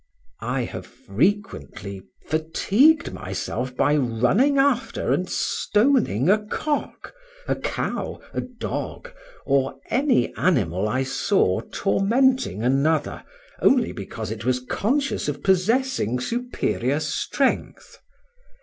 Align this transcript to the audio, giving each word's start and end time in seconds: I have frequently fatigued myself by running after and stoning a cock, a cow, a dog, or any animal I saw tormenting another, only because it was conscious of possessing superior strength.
I 0.41 0.61
have 0.63 0.87
frequently 0.87 2.01
fatigued 2.25 3.13
myself 3.13 3.75
by 3.75 3.95
running 3.97 4.57
after 4.57 5.11
and 5.13 5.29
stoning 5.29 6.27
a 6.27 6.39
cock, 6.43 7.13
a 7.47 7.55
cow, 7.55 8.19
a 8.33 8.41
dog, 8.41 9.11
or 9.45 9.75
any 9.91 10.33
animal 10.33 10.87
I 10.87 11.03
saw 11.03 11.61
tormenting 11.71 12.63
another, 12.63 13.23
only 13.61 13.91
because 13.91 14.31
it 14.31 14.43
was 14.43 14.61
conscious 14.65 15.27
of 15.27 15.43
possessing 15.43 16.19
superior 16.19 16.99
strength. 16.99 17.99